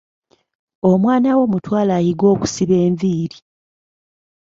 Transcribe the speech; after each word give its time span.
Omwana 0.89 1.29
wo 1.37 1.45
mutwale 1.51 1.91
ayige 1.99 2.25
okusiba 2.33 2.75
enviiri. 2.87 3.39